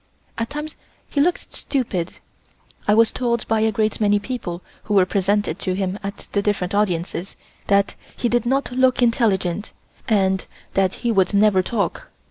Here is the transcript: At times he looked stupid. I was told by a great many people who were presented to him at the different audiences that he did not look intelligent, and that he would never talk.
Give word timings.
At 0.35 0.49
times 0.49 0.73
he 1.07 1.21
looked 1.21 1.53
stupid. 1.53 2.13
I 2.87 2.95
was 2.95 3.11
told 3.11 3.47
by 3.47 3.59
a 3.59 3.71
great 3.71 4.01
many 4.01 4.17
people 4.17 4.63
who 4.85 4.95
were 4.95 5.05
presented 5.05 5.59
to 5.59 5.73
him 5.75 5.99
at 6.01 6.27
the 6.31 6.41
different 6.41 6.73
audiences 6.73 7.35
that 7.67 7.93
he 8.17 8.27
did 8.27 8.47
not 8.47 8.71
look 8.71 9.03
intelligent, 9.03 9.73
and 10.07 10.47
that 10.73 10.95
he 11.05 11.11
would 11.11 11.35
never 11.35 11.61
talk. 11.61 12.09